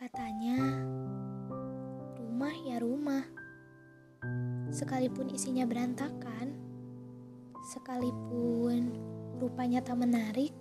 Katanya, 0.00 0.56
rumah 2.16 2.56
ya 2.64 2.80
rumah. 2.80 3.20
Sekalipun 4.72 5.28
isinya 5.28 5.68
berantakan, 5.68 6.56
sekalipun 7.68 8.96
rupanya 9.36 9.84
tak 9.84 10.00
menarik, 10.00 10.56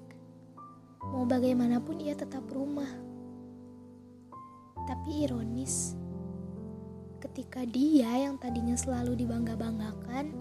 mau 1.16 1.24
bagaimanapun 1.24 2.04
ia 2.04 2.20
tetap 2.20 2.44
rumah. 2.52 2.92
Tapi 4.84 5.24
ironis, 5.24 5.96
ketika 7.24 7.64
dia 7.64 8.12
yang 8.28 8.36
tadinya 8.44 8.76
selalu 8.76 9.24
dibangga-banggakan, 9.24 10.36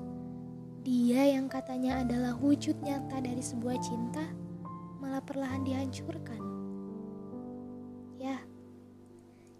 dia 0.82 1.38
yang 1.38 1.46
katanya 1.46 2.02
adalah 2.02 2.34
wujud 2.34 2.74
nyata 2.82 3.22
dari 3.22 3.46
sebuah 3.46 3.78
cinta, 3.78 4.26
malah 4.98 5.22
perlahan 5.22 5.62
dihancurkan. 5.62 6.47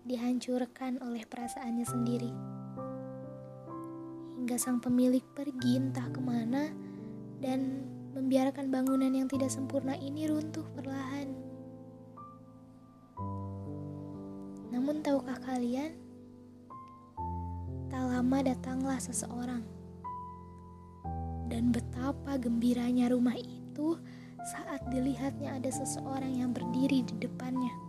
Dihancurkan 0.09 0.99
oleh 1.05 1.29
perasaannya 1.29 1.85
sendiri. 1.85 2.33
Hingga 4.41 4.57
sang 4.57 4.81
pemilik 4.81 5.23
pergi 5.37 5.77
entah 5.77 6.09
ke 6.09 6.21
mana 6.25 6.73
dan 7.45 7.85
membiarkan 8.17 8.73
bangunan 8.73 9.13
yang 9.13 9.29
tidak 9.29 9.53
sempurna 9.53 9.95
ini 10.01 10.27
runtuh 10.27 10.65
perlahan. 10.73 11.31
Namun 14.73 15.05
tahukah 15.05 15.37
kalian, 15.45 15.93
tak 17.93 18.05
lama 18.09 18.39
datanglah 18.41 18.99
seseorang. 18.99 19.63
Dan 21.49 21.73
betapa 21.73 22.41
gembiranya 22.41 23.13
rumah 23.13 23.37
itu 23.37 23.97
saat 24.49 24.81
dilihatnya 24.89 25.61
ada 25.61 25.69
seseorang 25.69 26.41
yang 26.41 26.57
berdiri 26.57 27.05
di 27.05 27.15
depannya. 27.21 27.88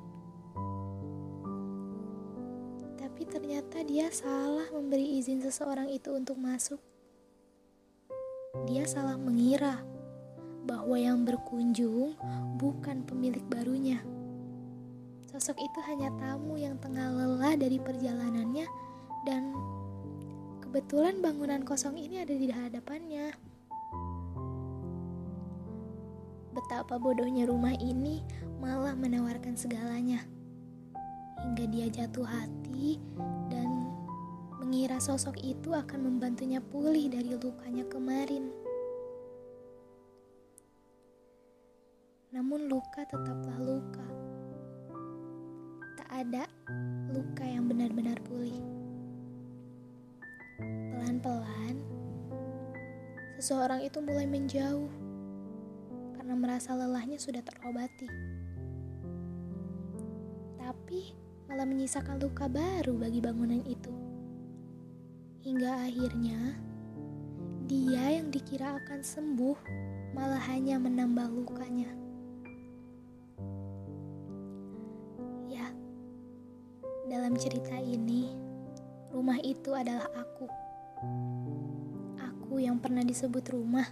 Tapi 3.19 3.35
ternyata 3.35 3.83
dia 3.83 4.07
salah 4.15 4.63
memberi 4.71 5.19
izin 5.19 5.44
seseorang 5.44 5.91
itu 5.91 6.07
untuk 6.16 6.39
masuk. 6.39 6.80
Dia 8.63 8.88
salah 8.88 9.19
mengira 9.19 9.83
bahwa 10.63 10.95
yang 10.95 11.27
berkunjung 11.27 12.16
bukan 12.55 13.03
pemilik 13.03 13.44
barunya. 13.52 13.99
Sosok 15.27 15.59
itu 15.59 15.79
hanya 15.91 16.16
tamu 16.16 16.55
yang 16.55 16.79
tengah 16.79 17.11
lelah 17.11 17.59
dari 17.59 17.75
perjalanannya 17.83 18.71
dan 19.27 19.51
kebetulan 20.63 21.19
bangunan 21.19 21.67
kosong 21.67 21.99
ini 21.99 22.23
ada 22.23 22.31
di 22.31 22.47
hadapannya. 22.47 23.35
Betapa 26.55 26.95
bodohnya 26.95 27.51
rumah 27.51 27.75
ini 27.83 28.23
malah 28.63 28.95
menawarkan 28.95 29.59
segalanya 29.59 30.38
hingga 31.45 31.65
dia 31.71 31.87
jatuh 31.87 32.27
hati 32.27 32.99
dan 33.47 33.89
mengira 34.59 34.99
sosok 35.01 35.39
itu 35.41 35.71
akan 35.71 36.05
membantunya 36.05 36.59
pulih 36.59 37.09
dari 37.09 37.33
lukanya 37.39 37.87
kemarin. 37.87 38.51
Namun 42.29 42.69
luka 42.69 43.01
tetaplah 43.09 43.57
luka. 43.57 44.07
Tak 45.97 46.09
ada 46.13 46.45
luka 47.09 47.41
yang 47.41 47.65
benar-benar 47.65 48.21
pulih. 48.21 48.61
Pelan-pelan, 50.93 51.81
seseorang 53.41 53.81
itu 53.81 53.97
mulai 54.03 54.29
menjauh 54.29 54.91
karena 56.19 56.35
merasa 56.37 56.77
lelahnya 56.77 57.17
sudah 57.17 57.41
terobati. 57.41 58.05
Tapi 60.61 61.28
malah 61.50 61.66
menyisakan 61.66 62.22
luka 62.22 62.45
baru 62.45 62.94
bagi 62.94 63.17
bangunan 63.17 63.66
itu. 63.66 63.89
Hingga 65.42 65.89
akhirnya, 65.89 66.53
dia 67.66 68.22
yang 68.22 68.29
dikira 68.29 68.78
akan 68.78 69.01
sembuh 69.01 69.57
malah 70.13 70.41
hanya 70.46 70.78
menambah 70.78 71.25
lukanya. 71.34 71.90
Ya, 75.50 75.73
dalam 77.09 77.34
cerita 77.34 77.81
ini, 77.81 78.29
rumah 79.09 79.41
itu 79.41 79.73
adalah 79.73 80.06
aku. 80.13 80.46
Aku 82.29 82.62
yang 82.62 82.78
pernah 82.78 83.02
disebut 83.02 83.50
rumah. 83.50 83.90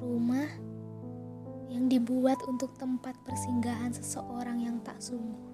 Rumah 0.00 0.48
yang 1.68 1.84
dibuat 1.92 2.40
untuk 2.48 2.72
tempat 2.80 3.12
persinggahan 3.28 3.92
seseorang 3.92 4.64
yang 4.64 4.80
tak 4.80 4.96
sungguh. 4.96 5.51